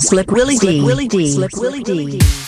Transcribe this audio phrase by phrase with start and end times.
[0.00, 0.82] Slick Willy D.
[0.82, 1.32] Willy D.
[1.32, 2.18] Slick Willy D.
[2.18, 2.47] to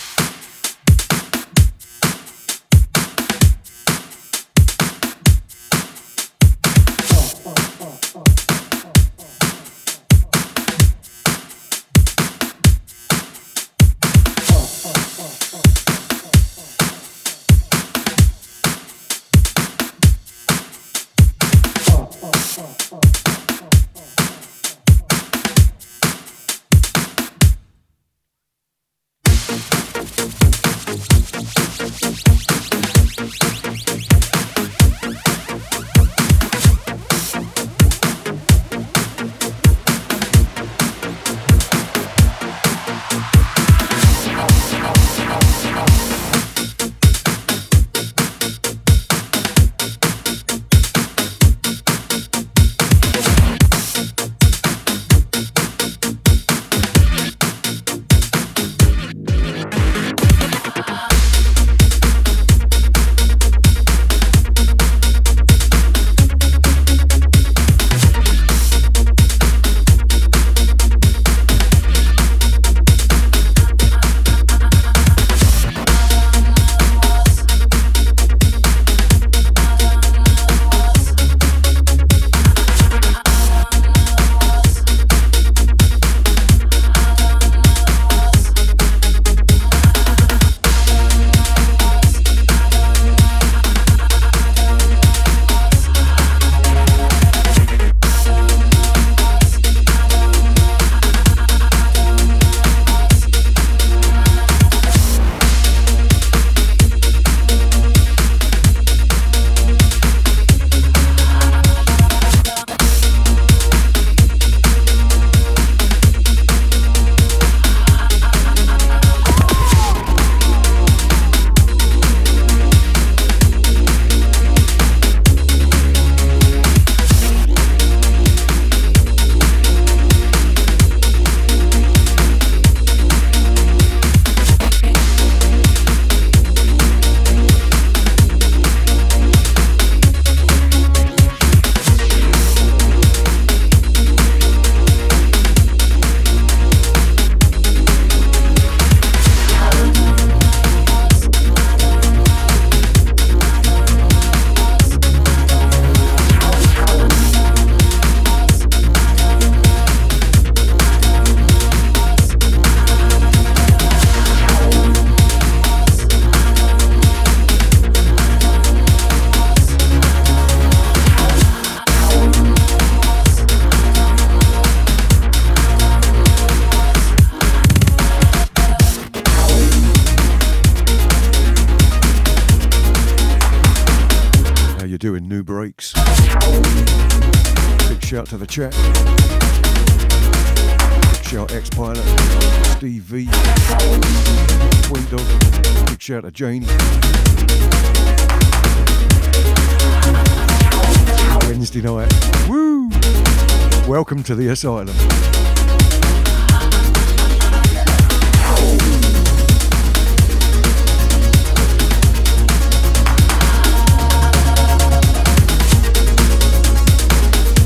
[204.20, 204.86] Welcome to the asylum.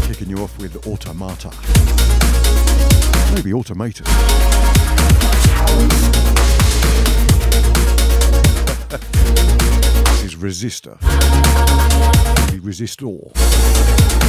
[0.07, 1.51] Kicking you off with Automata.
[3.35, 4.07] Maybe Automated.
[10.07, 10.99] this is Resistor.
[12.63, 14.24] Resistor.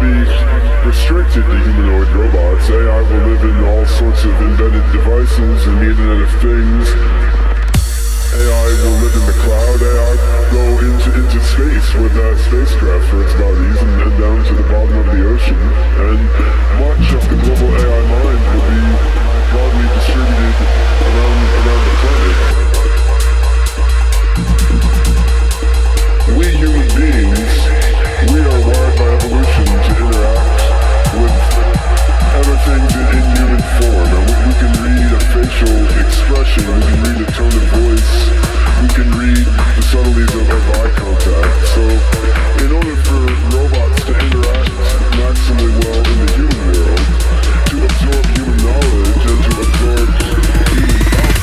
[0.00, 0.16] Be
[0.88, 2.72] restricted to humanoid robots.
[2.72, 6.86] AI will live in all sorts of embedded devices and the Internet of Things.
[8.40, 9.78] AI will live in the cloud.
[9.84, 14.40] AI will go into into space with uh, spacecraft for its bodies and, then down
[14.48, 15.60] to the bottom of the ocean.
[16.08, 16.20] And
[16.80, 18.80] much of the global AI mind will be
[19.52, 20.68] broadly distributed
[21.04, 21.89] around around
[32.66, 34.10] things in human form.
[34.10, 38.12] And we can read a facial expression, we can read a tone of voice,
[38.82, 39.46] we can read
[39.76, 41.56] the subtleties of, eye contact.
[41.74, 41.82] So
[42.64, 43.22] in order for
[43.56, 44.70] robots to interact
[45.16, 47.02] maximally well in the human world,
[47.70, 51.39] to absorb human knowledge and to absorb human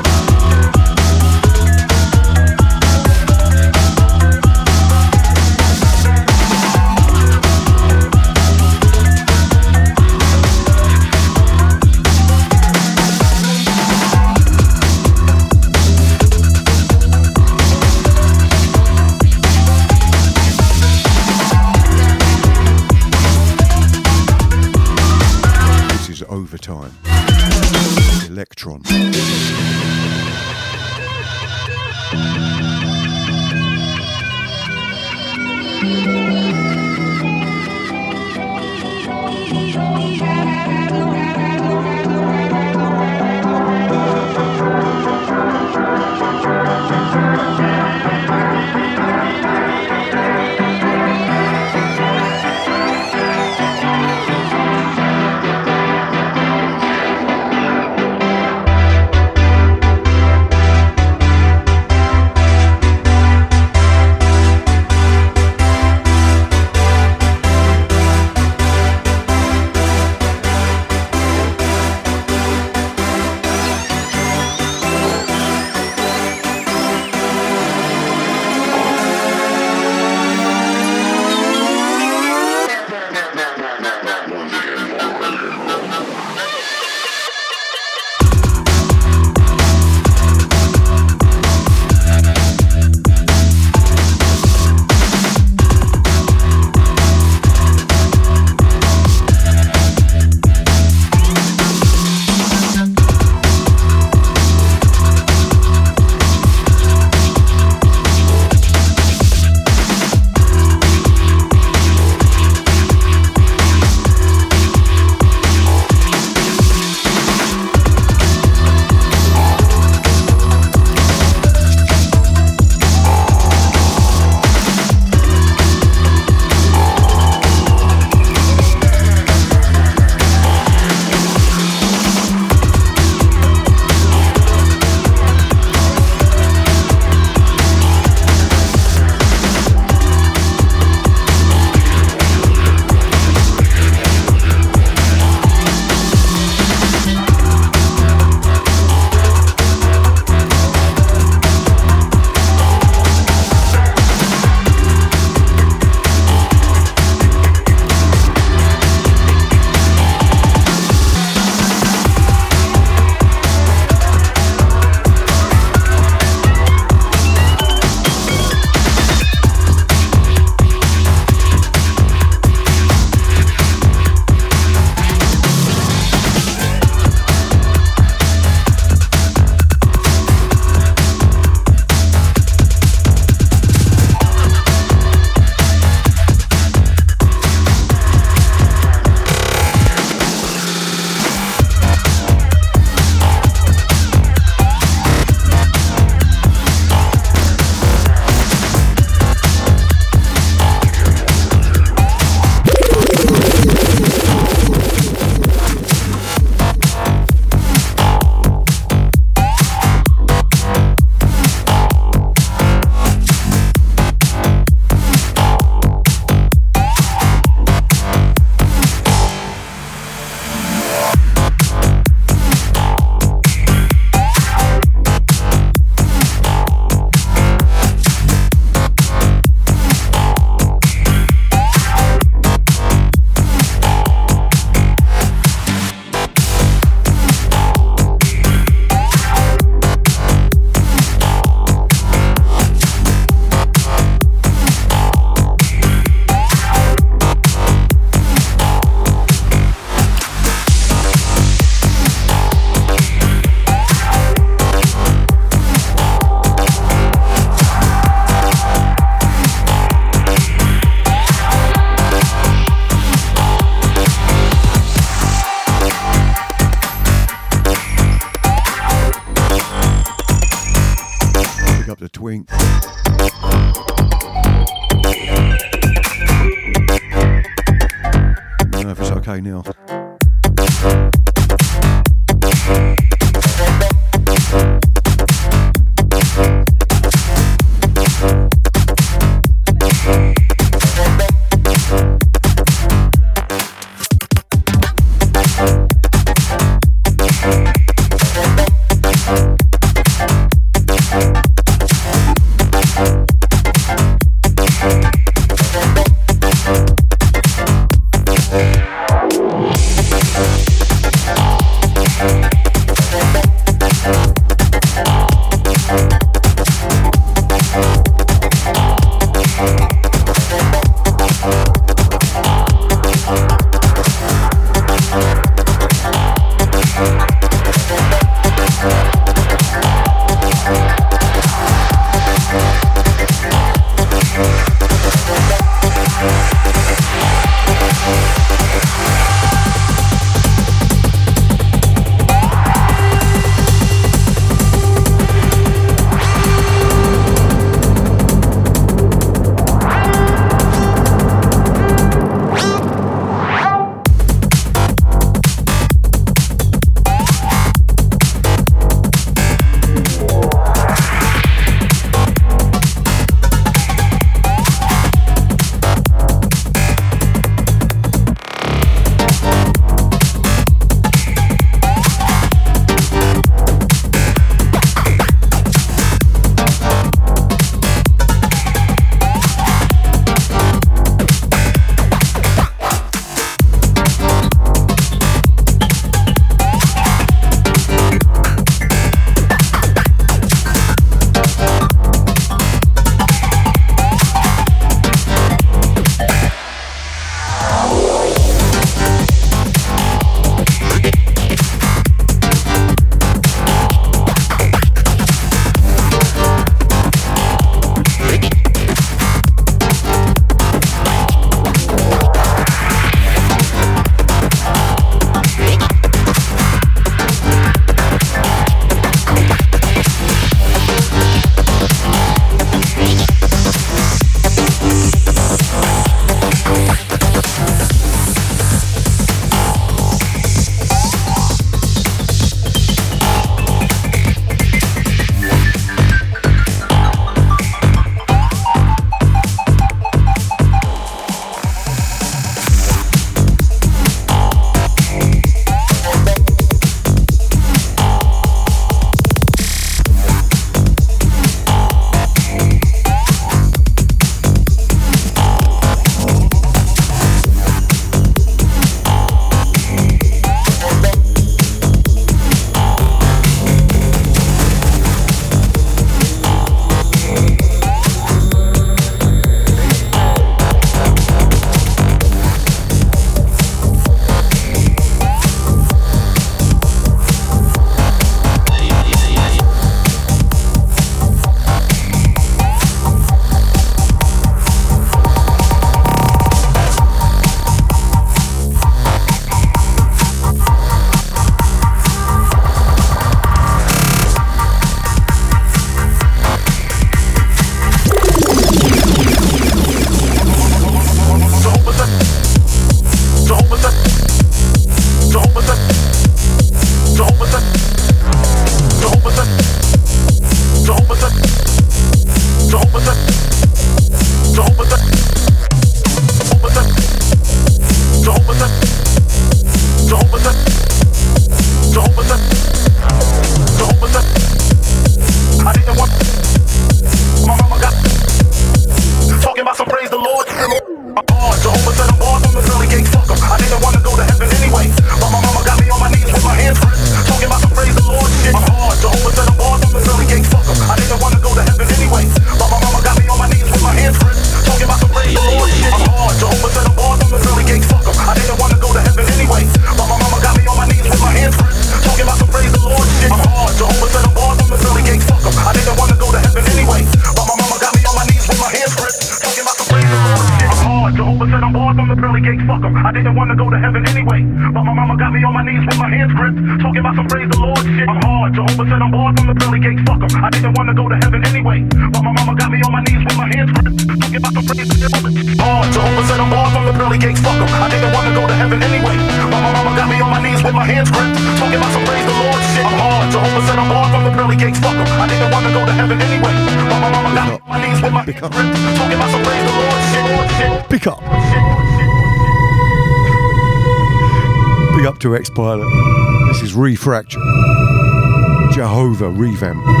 [599.61, 600.00] Jehovah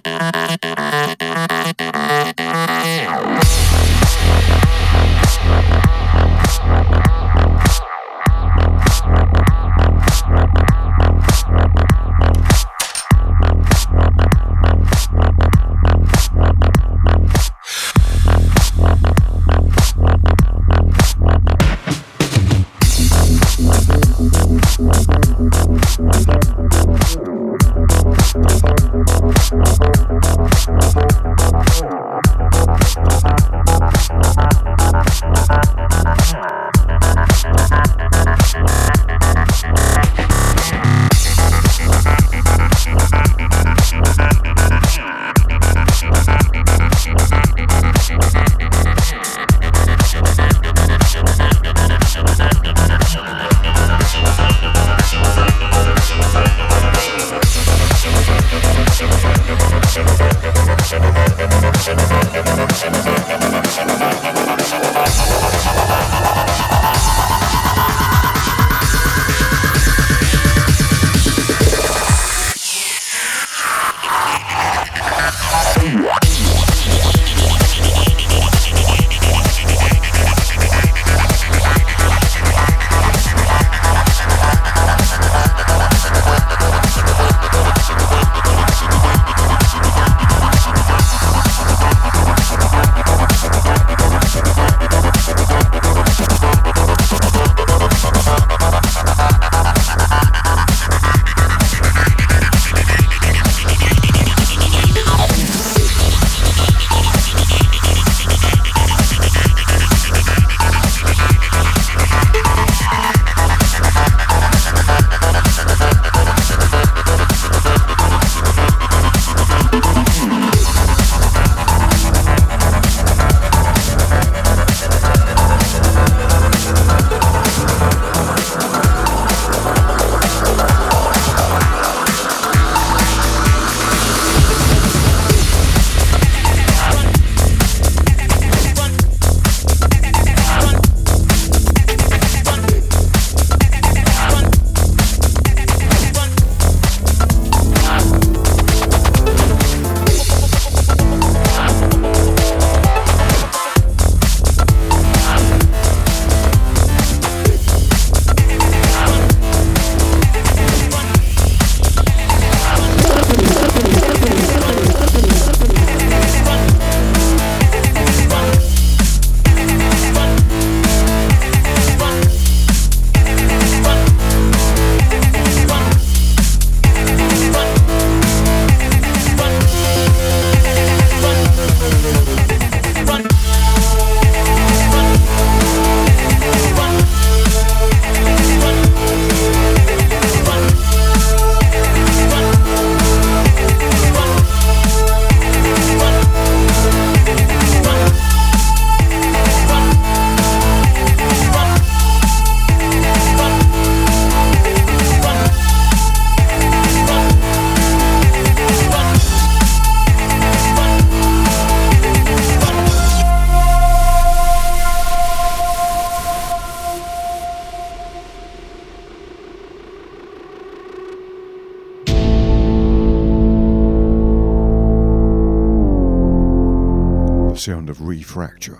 [227.61, 228.79] Fracture.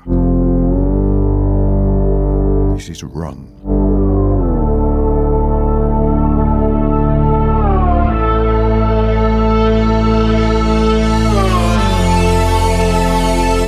[2.74, 3.46] This is Run.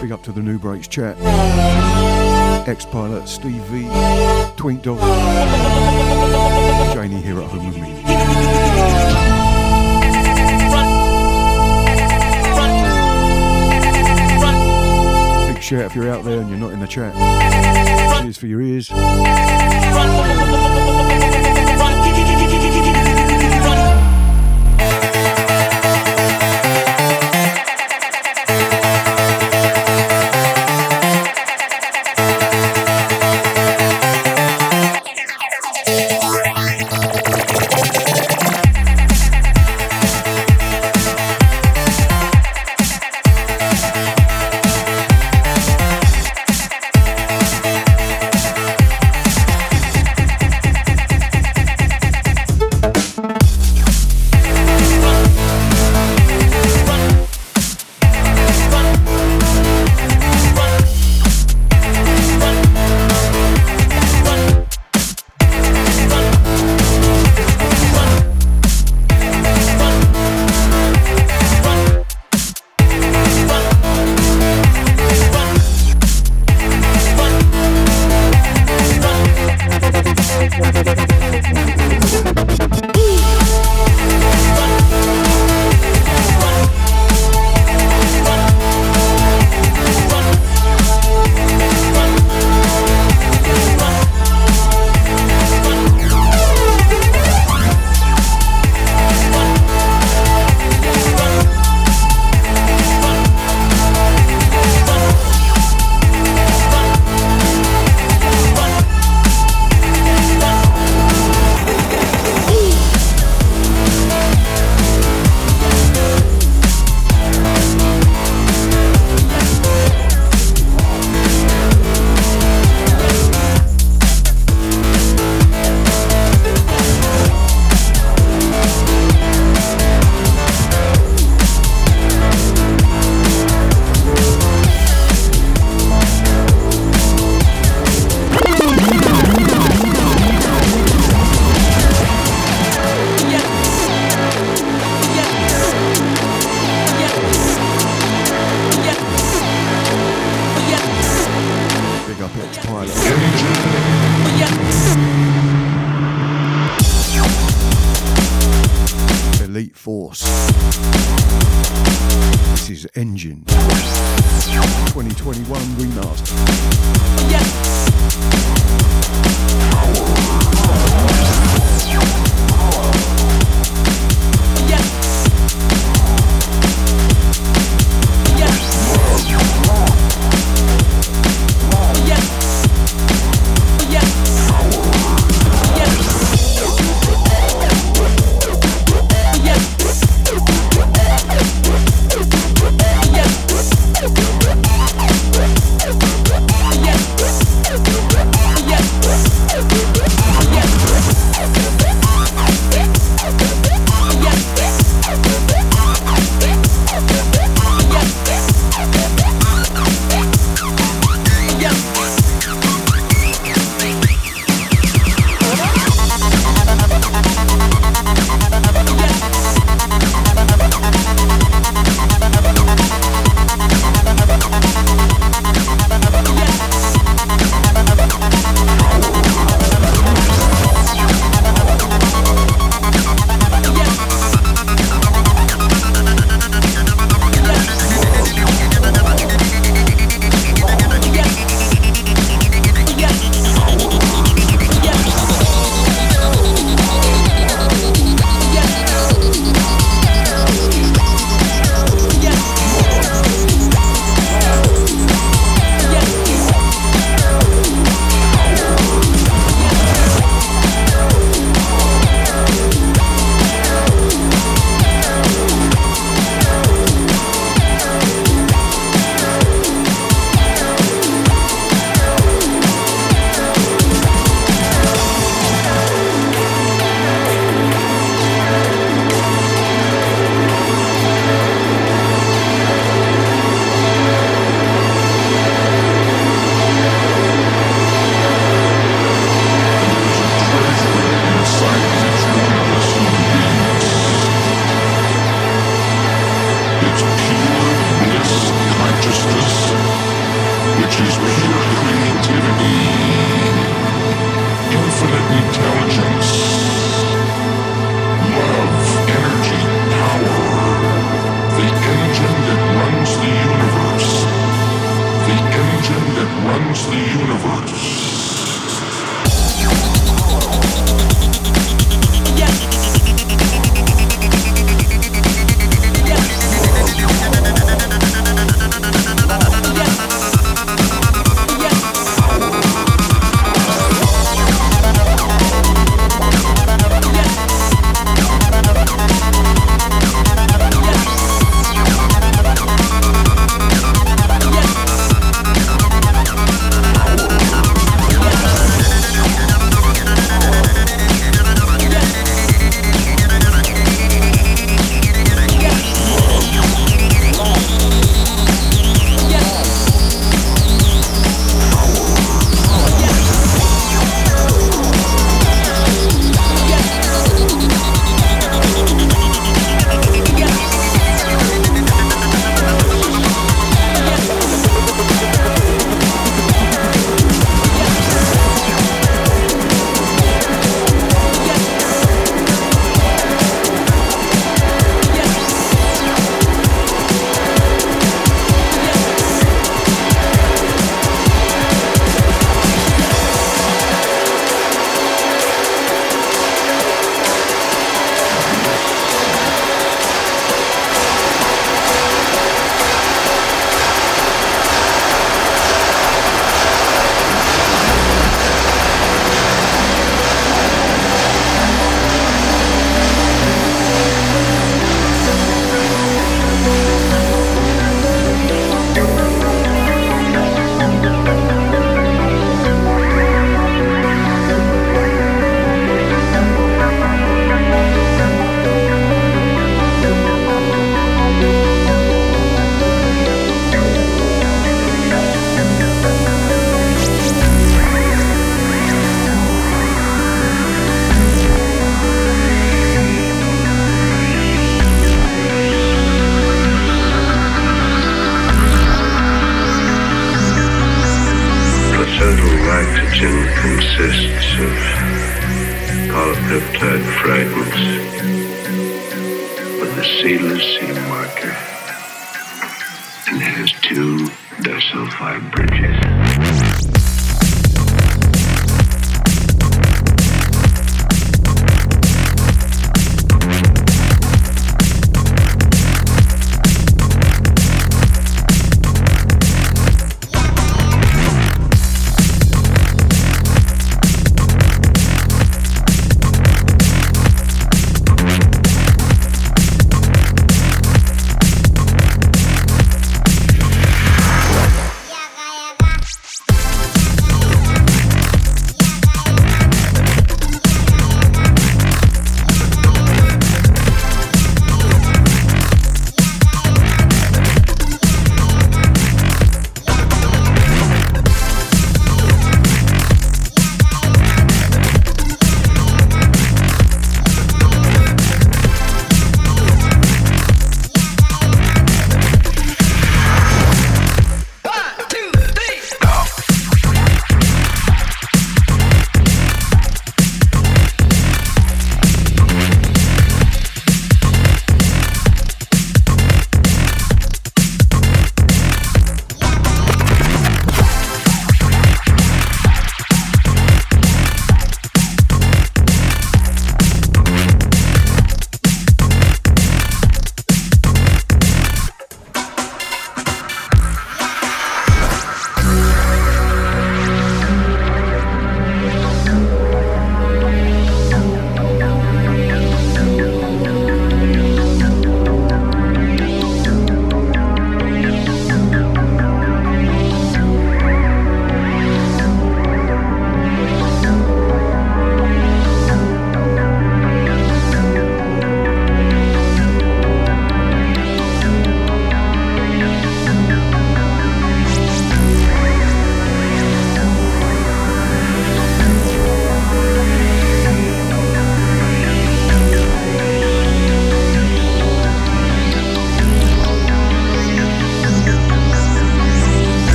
[0.00, 1.16] Big up to the NuBreaks chat.
[2.68, 3.88] Ex pilot Steve V,
[4.56, 5.00] Twink Dog,
[6.94, 8.09] Janie here at home with me.
[15.70, 17.14] Shout if you're out there and you're not in the chat.
[18.22, 18.90] Cheers for your ears.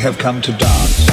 [0.00, 1.09] Have come to dance.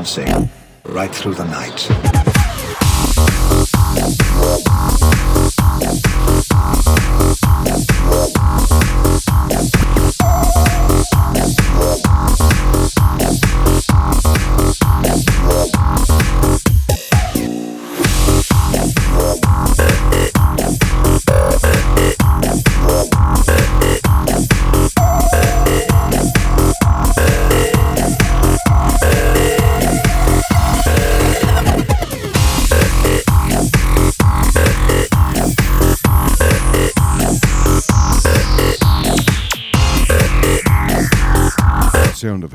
[0.00, 0.29] Non-stop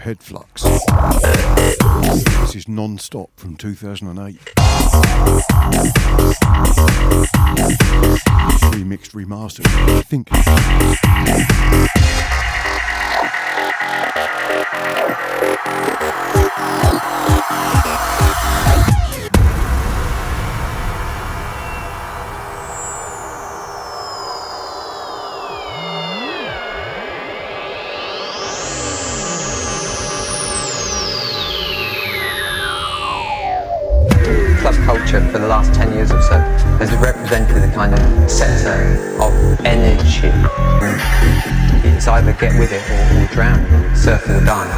[0.06, 0.62] Hedflux.
[2.42, 4.40] This is non-stop from 2008.
[8.76, 9.66] Remixed, remastered.
[9.98, 10.30] I think.
[35.36, 36.40] For the last 10 years or so
[36.80, 39.34] has represented the kind of center of
[39.66, 40.32] energy.
[41.90, 43.60] It's either get with it or, or drown,
[43.94, 44.72] surf or die.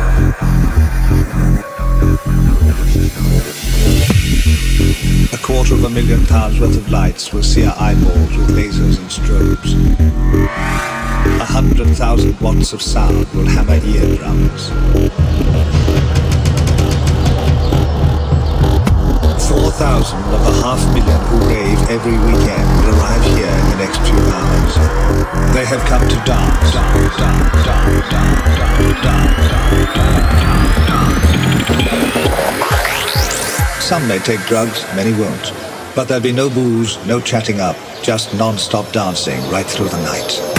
[5.32, 9.12] A quarter of a million pounds worth of lights will sear eyeballs with lasers and
[9.12, 9.76] strobes.
[11.39, 14.72] A hundred thousand watts of sound will hammer eardrums.
[19.58, 23.78] Four thousand of the half million who rave every weekend will arrive here in the
[23.82, 24.74] next few hours.
[25.55, 26.74] They have come to dance.
[33.84, 35.51] Some may take drugs, many won't.
[35.95, 40.57] But there'll be no booze, no chatting up, just non-stop dancing right through the night.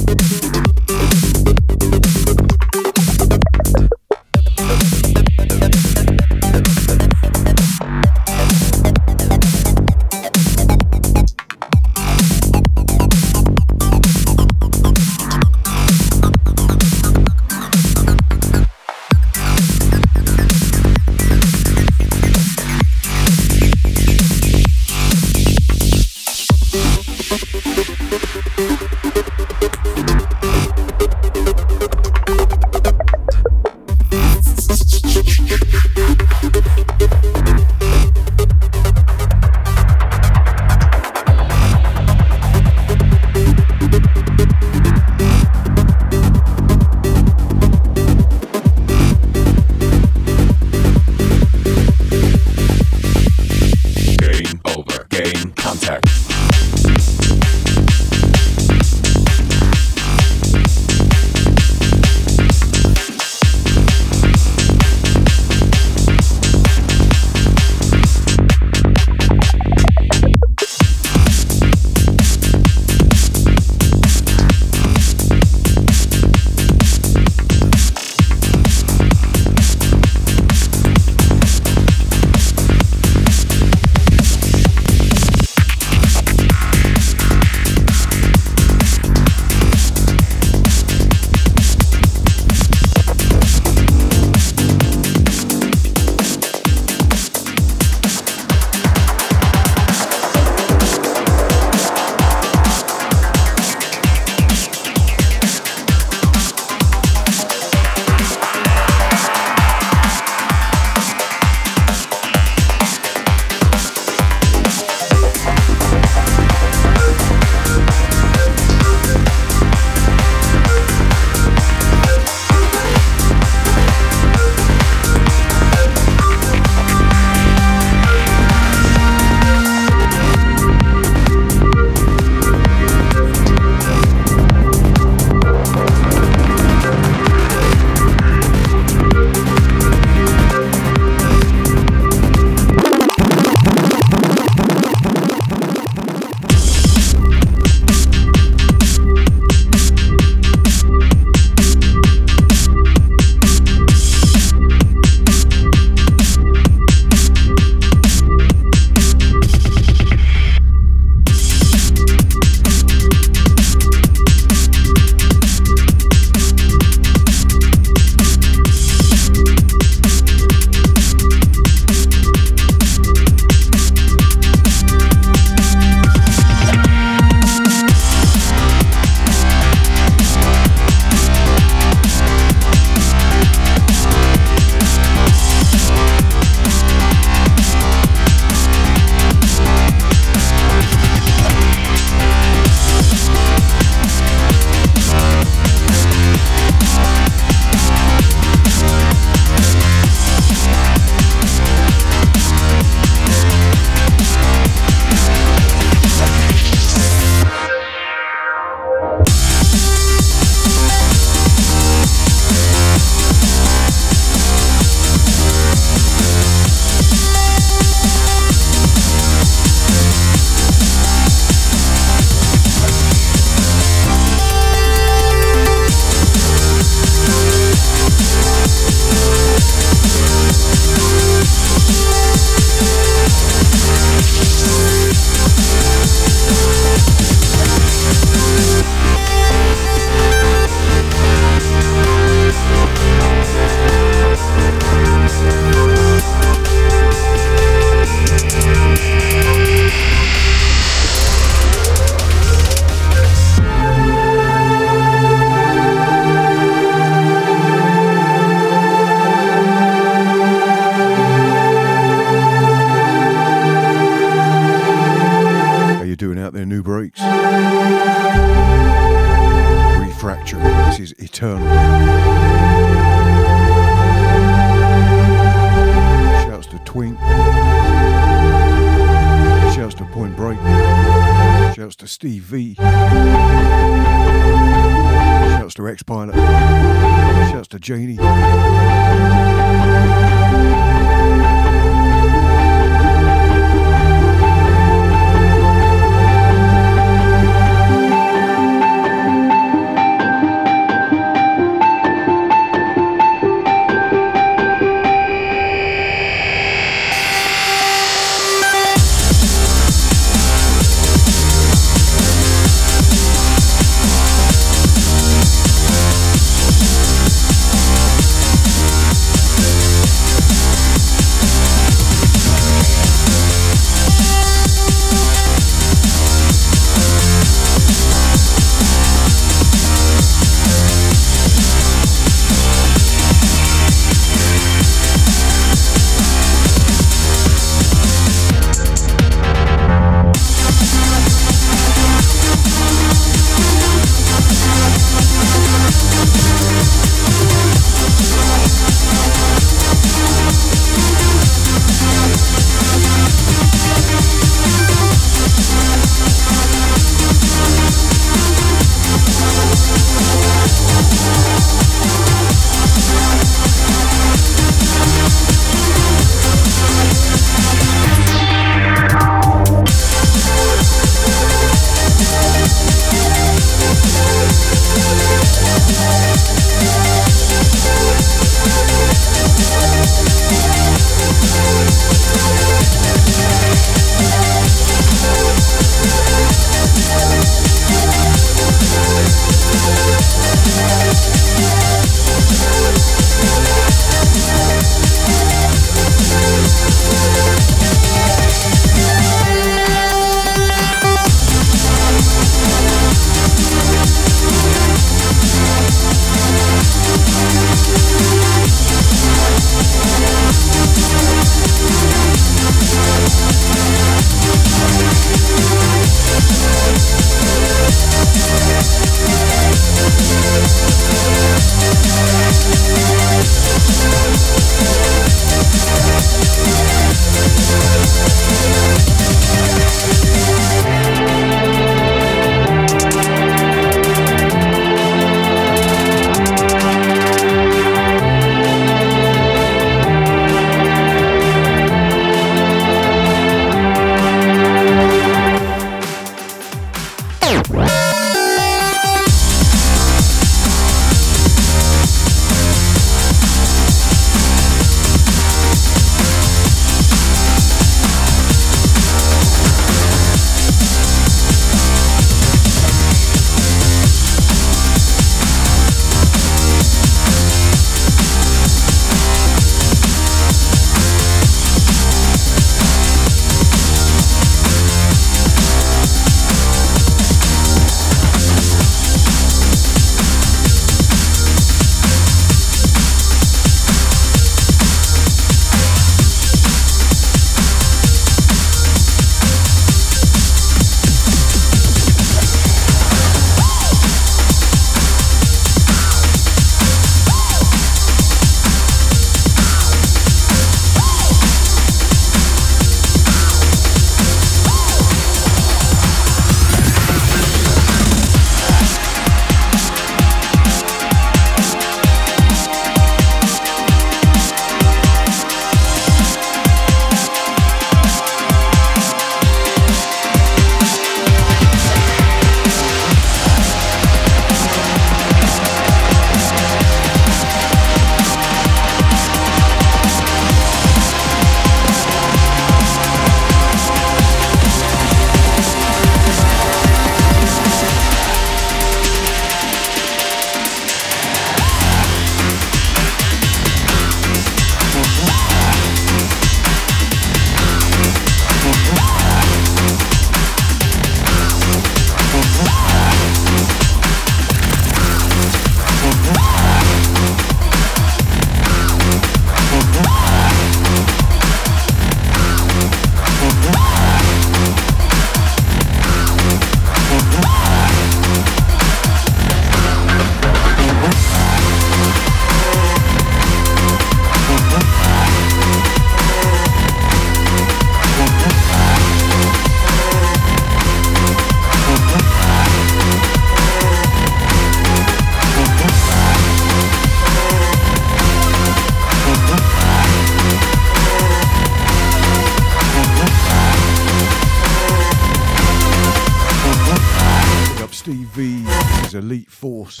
[599.20, 600.00] Elite Force.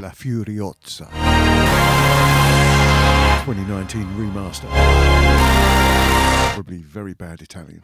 [0.00, 1.08] La Furioza.
[3.44, 4.66] 2019 remaster.
[6.54, 7.82] Probably very bad Italian.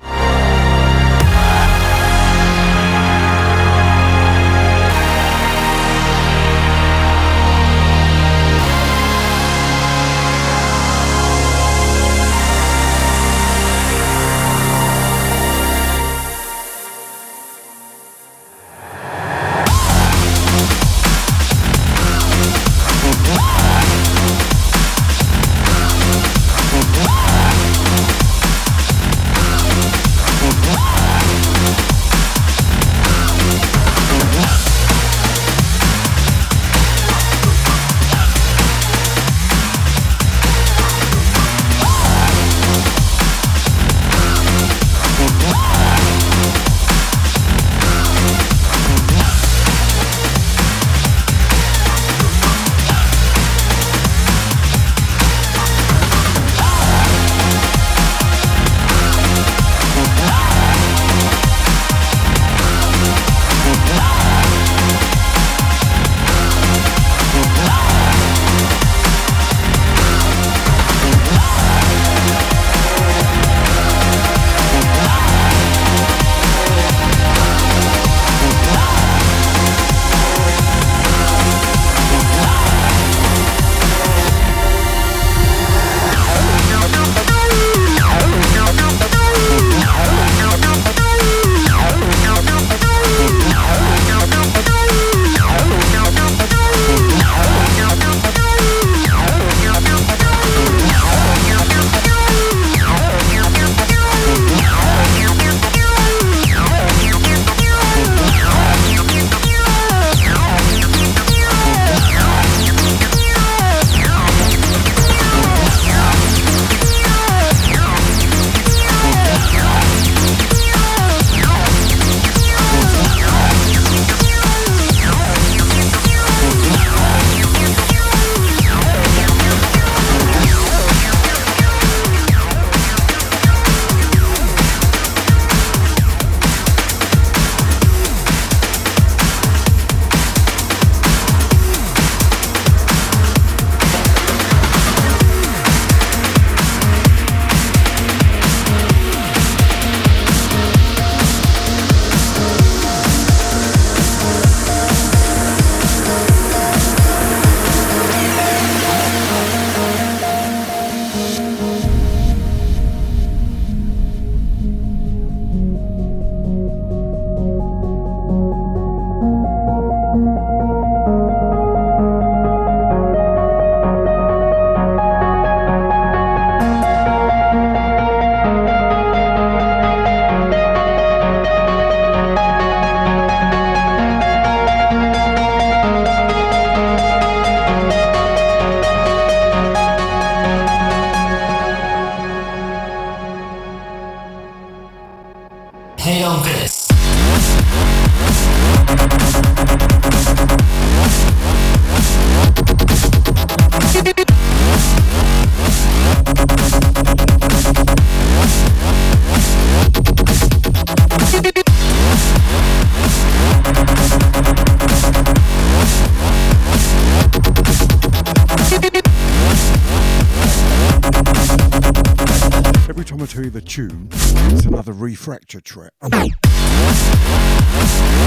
[225.29, 225.93] Fracture track.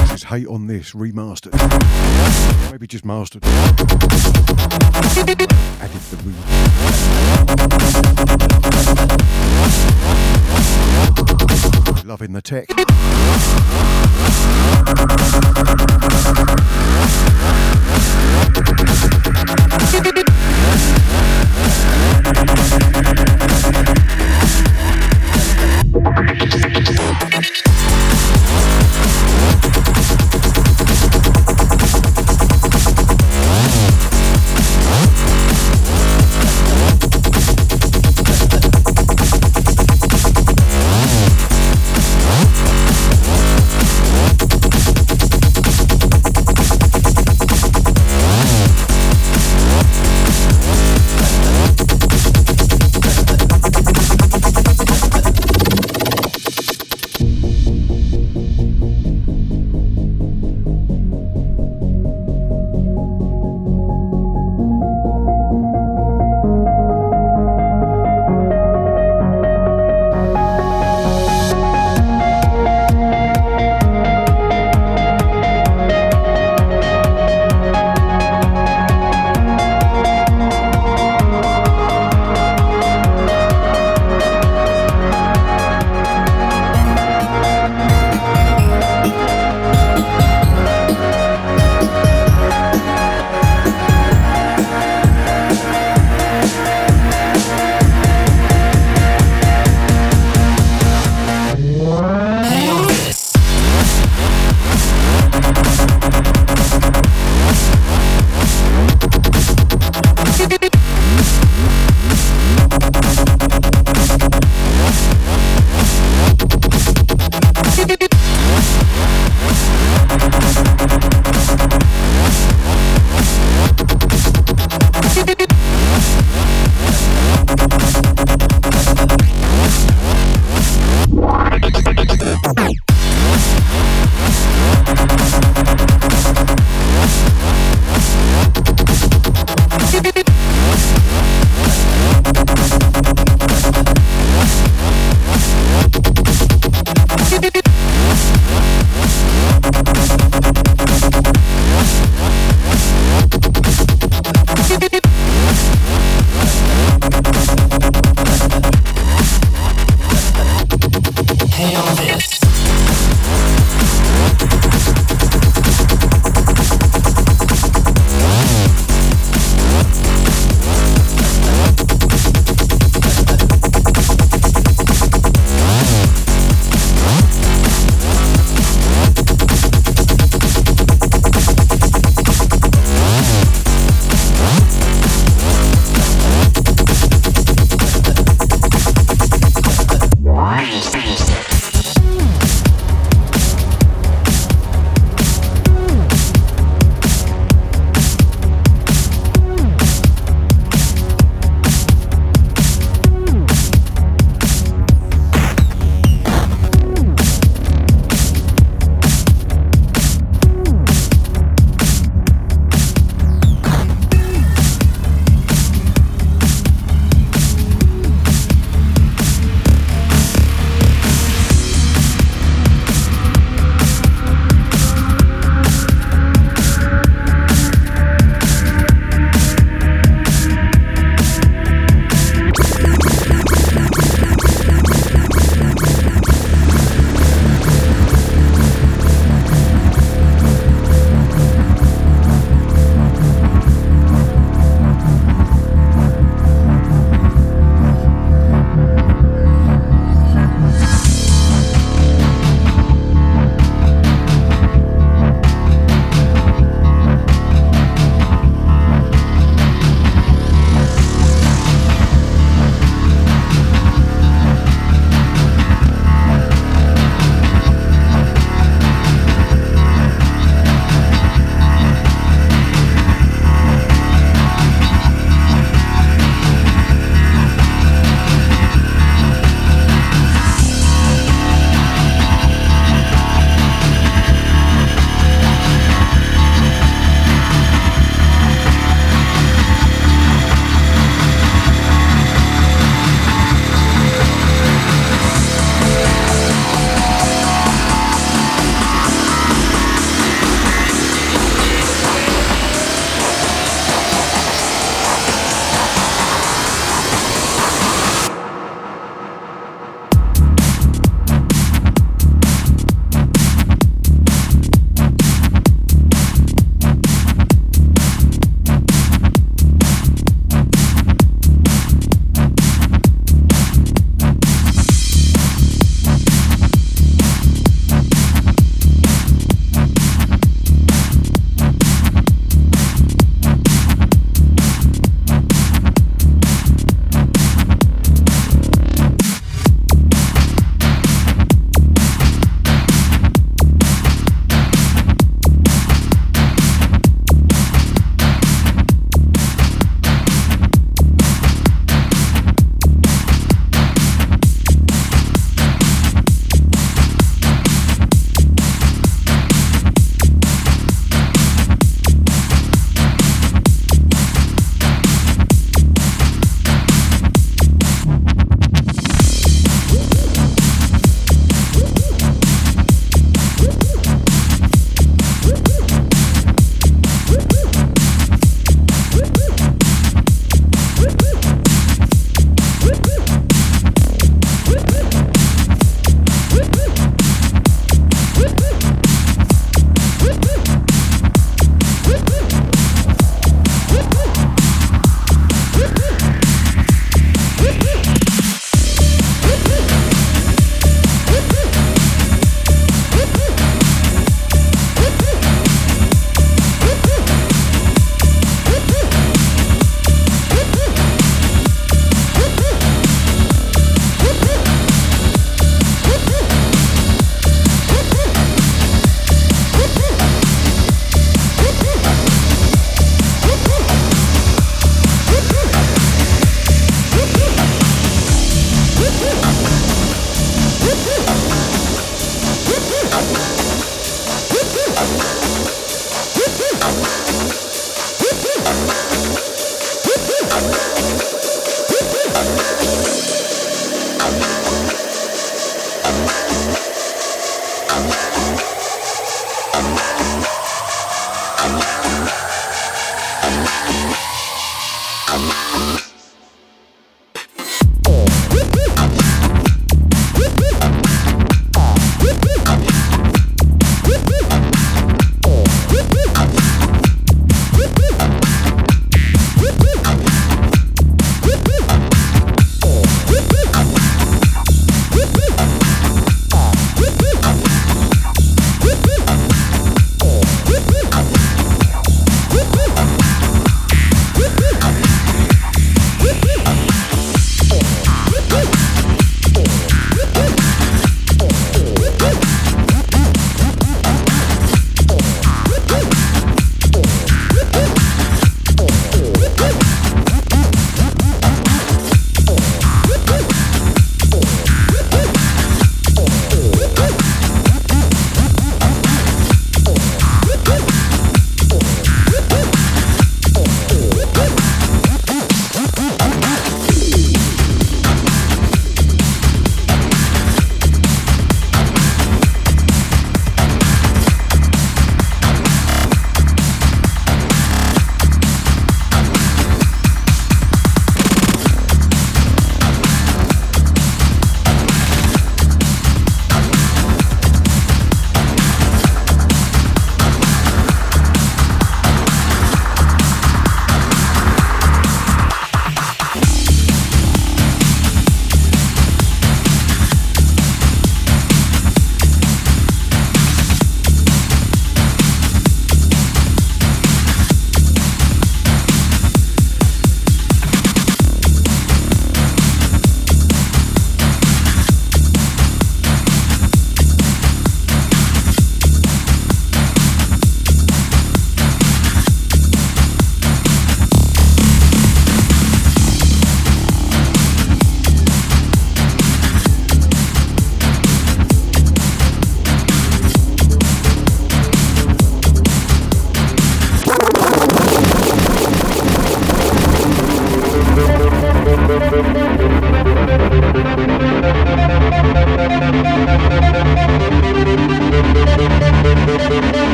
[0.00, 1.52] This is Hate on This remastered.
[2.70, 3.44] Maybe just mastered.
[3.44, 3.58] Added
[6.08, 6.36] the root.
[12.06, 12.70] Loving the tech.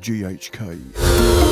[0.00, 1.45] GHK.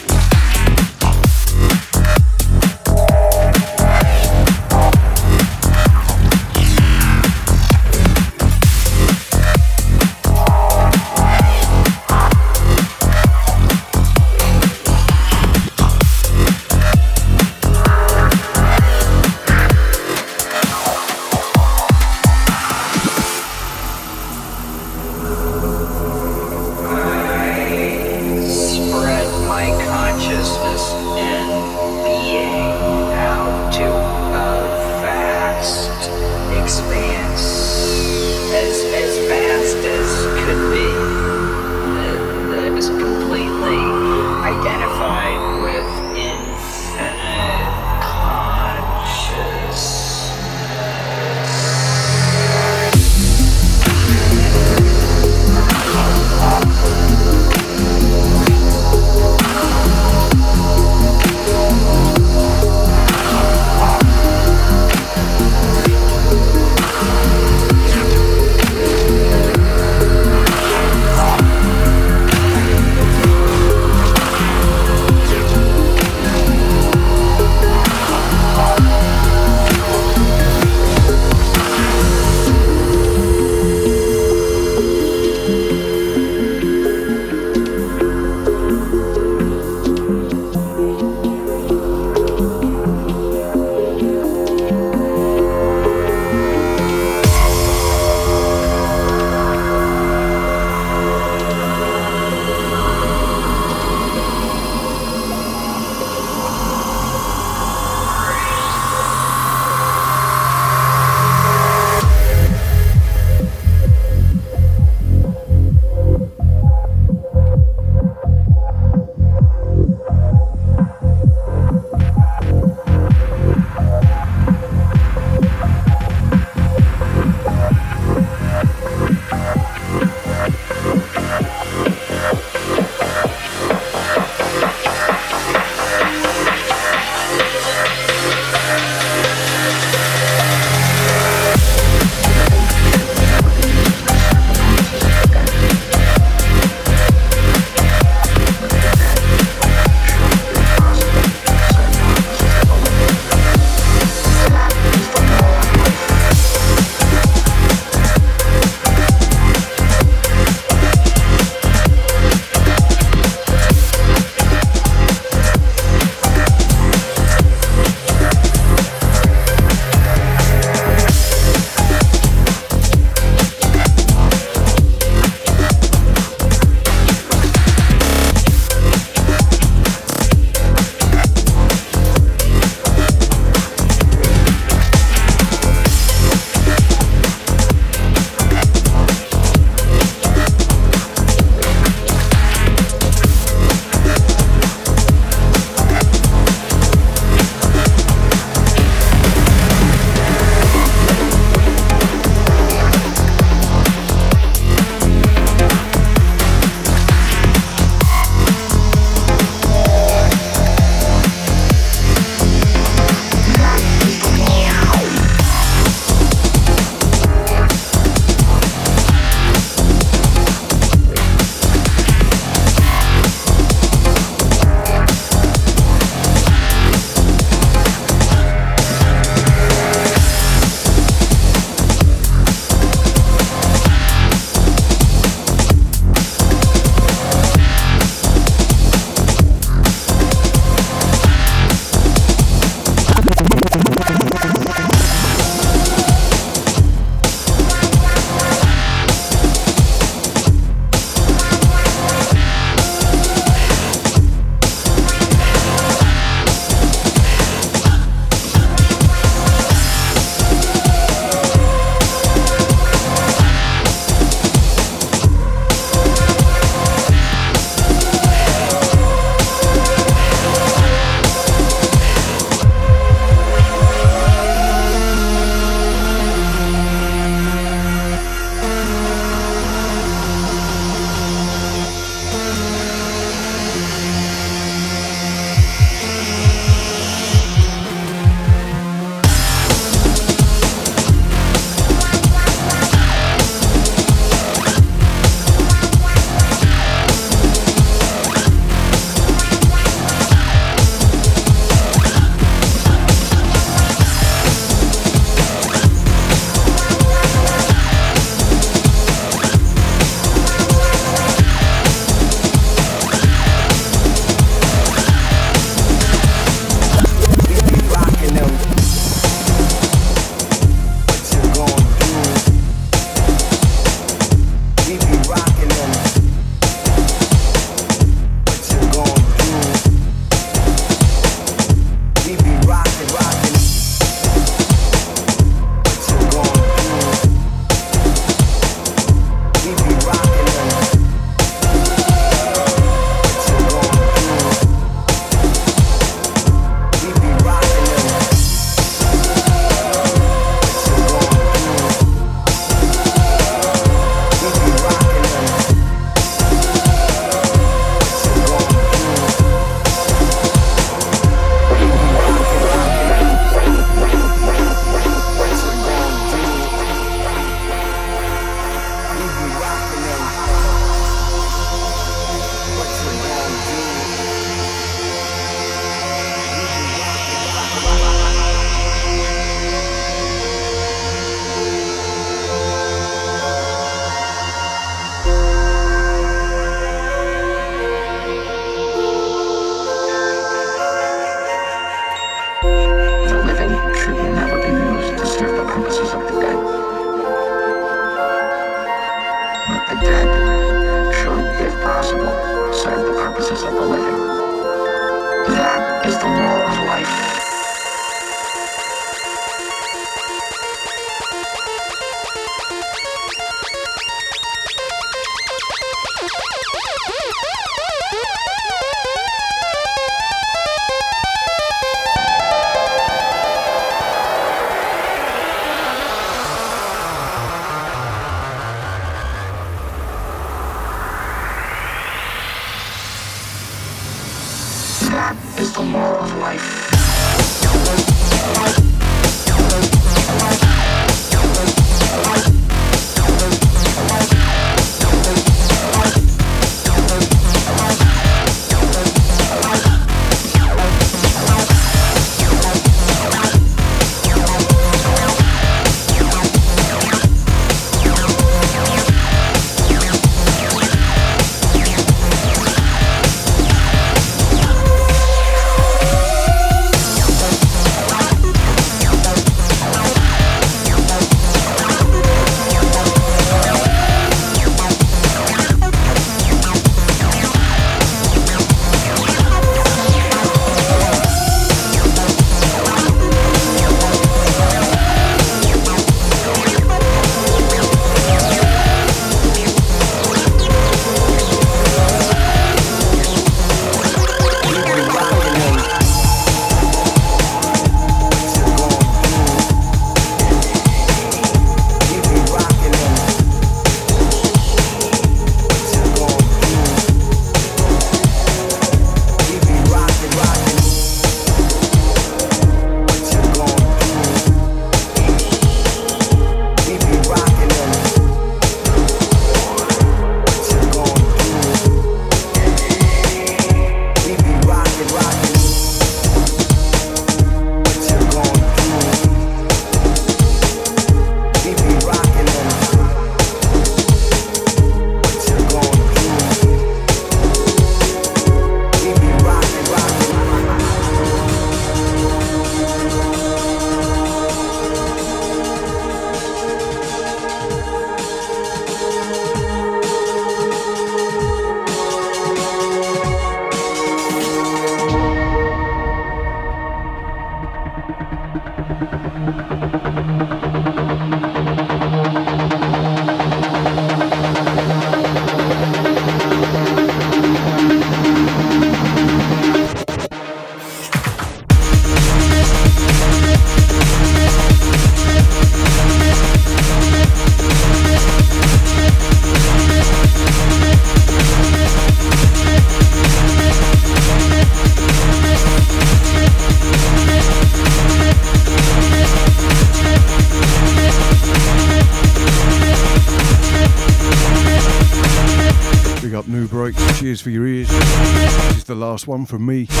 [599.31, 600.00] One from me.